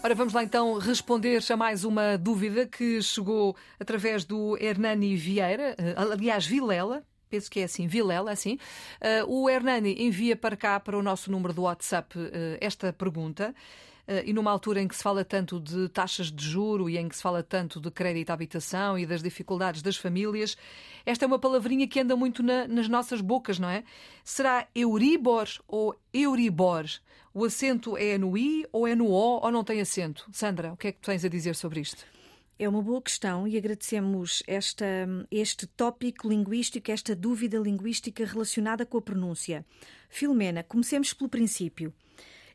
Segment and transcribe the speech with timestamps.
[0.00, 5.74] Ora, vamos lá então responder a mais uma dúvida que chegou através do Hernani Vieira,
[5.76, 8.58] eh, aliás, Vilela, penso que é assim, Vilela, assim.
[9.26, 13.54] O Hernani envia para cá, para o nosso número do WhatsApp, uh, esta pergunta.
[14.08, 17.06] Uh, e numa altura em que se fala tanto de taxas de juro e em
[17.06, 20.56] que se fala tanto de crédito à habitação e das dificuldades das famílias,
[21.04, 23.84] esta é uma palavrinha que anda muito na, nas nossas bocas, não é?
[24.24, 26.86] Será Euribor ou Euribor?
[27.34, 30.26] O acento é no I ou é no O ou não tem acento?
[30.32, 32.06] Sandra, o que é que tens a dizer sobre isto?
[32.58, 34.86] É uma boa questão e agradecemos esta,
[35.30, 39.64] este tópico linguístico, esta dúvida linguística relacionada com a pronúncia.
[40.08, 41.92] Filomena, comecemos pelo princípio.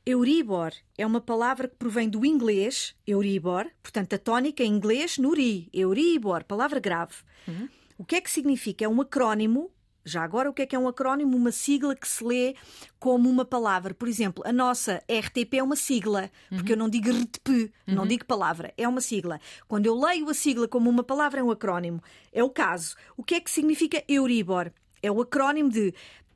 [0.05, 5.69] Euribor é uma palavra que provém do inglês, Euribor, portanto a tónica em inglês, nuri,
[5.73, 7.15] Euribor, palavra grave.
[7.47, 7.69] Uhum.
[7.97, 8.83] O que é que significa?
[8.83, 9.71] É um acrónimo
[10.05, 11.37] já agora, o que é que é um acrónimo?
[11.37, 12.55] Uma sigla que se lê
[12.99, 13.93] como uma palavra.
[13.93, 16.77] Por exemplo, a nossa RTP é uma sigla, porque uhum.
[16.77, 17.95] eu não digo RTP, uhum.
[17.95, 19.39] não digo palavra, é uma sigla.
[19.67, 22.03] Quando eu leio a sigla como uma palavra, é um acrónimo.
[22.33, 22.95] É o caso.
[23.15, 24.71] O que é que significa Euribor?
[25.01, 25.93] É o acrónimo de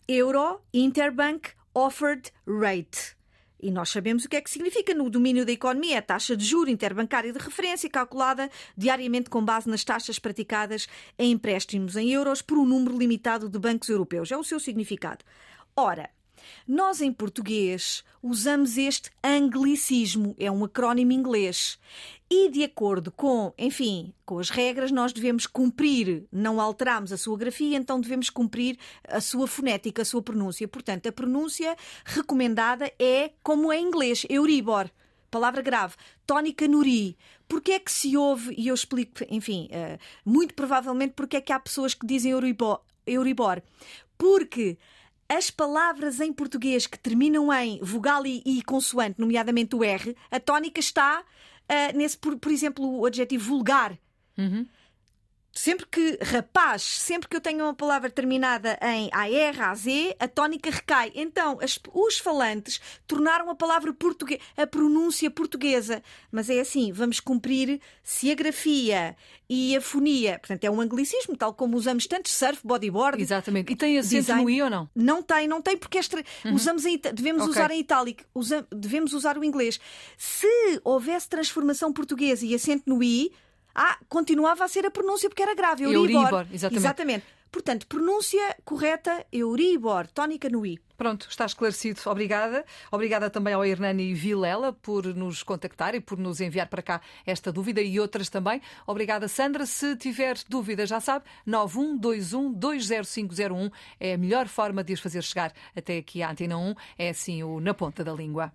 [0.08, 3.17] Euro Interbank Offered Rate.
[3.60, 6.00] E nós sabemos o que é que significa no domínio da economia.
[6.00, 11.32] A taxa de juro interbancária de referência calculada diariamente com base nas taxas praticadas em
[11.32, 14.32] empréstimos em euros por um número limitado de bancos europeus.
[14.32, 15.26] É o seu significado.
[15.76, 16.10] Ora,
[16.68, 21.80] nós, em português, usamos este anglicismo, é um acrónimo inglês.
[22.30, 27.38] E de acordo com, enfim, com as regras, nós devemos cumprir, não alteramos a sua
[27.38, 30.68] grafia, então devemos cumprir a sua fonética, a sua pronúncia.
[30.68, 34.90] Portanto, a pronúncia recomendada é como é em inglês, Euribor.
[35.32, 35.96] Palavra grave.
[36.26, 37.18] Tónica Nuri.
[37.48, 41.54] Porquê é que se ouve, e eu explico, enfim, uh, muito provavelmente porque é que
[41.54, 42.82] há pessoas que dizem Euribor.
[43.06, 43.62] Euribor.
[44.18, 44.78] Porque
[45.30, 50.40] as palavras em português que terminam em vogal e, e consoante, nomeadamente o R, a
[50.40, 51.24] tónica está
[51.70, 53.98] uh, nesse, por, por, exemplo, o adjetivo vulgar.
[54.38, 54.66] Uhum.
[55.58, 59.88] Sempre que rapaz, sempre que eu tenho uma palavra terminada em AR, AZ,
[60.20, 61.12] a tónica recai.
[61.16, 66.04] Então, as, os falantes tornaram a palavra portuguesa, a pronúncia portuguesa.
[66.32, 69.18] Mas é assim, vamos cumprir se a grafia
[69.50, 73.20] e a fonia, portanto, é um anglicismo, tal como usamos tanto surf, bodyboard.
[73.20, 73.74] Exatamente.
[73.74, 74.44] E tem acento design.
[74.44, 74.88] no I ou não?
[74.96, 75.98] Não tem, não tem, porque
[76.46, 76.54] uhum.
[76.54, 77.54] usamos em, devemos okay.
[77.54, 79.80] usar em itálico, usa, devemos usar o inglês.
[80.20, 83.32] Se houvesse transformação portuguesa e acento no I,
[83.78, 85.84] ah, continuava a ser a pronúncia porque era grave.
[85.84, 86.10] Euribor.
[86.10, 86.78] Euribor exatamente.
[86.78, 87.26] exatamente.
[87.52, 90.80] Portanto, pronúncia correta, Euribor, tónica no I.
[90.98, 92.02] Pronto, está esclarecido.
[92.08, 92.66] Obrigada.
[92.92, 97.52] Obrigada também ao Hernani Vilela por nos contactar e por nos enviar para cá esta
[97.52, 98.60] dúvida e outras também.
[98.86, 99.68] Obrigada, Sandra.
[99.68, 105.98] Se tiver dúvidas, já sabe, 912120501 é a melhor forma de as fazer chegar até
[105.98, 106.74] aqui à Antena 1.
[106.98, 108.52] É assim o Na Ponta da Língua.